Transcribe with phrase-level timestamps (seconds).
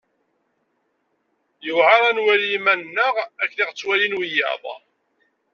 [1.65, 4.63] Yuεer ad nwali iman-nneɣ akken i ɣ-ttwalin wiyaḍ.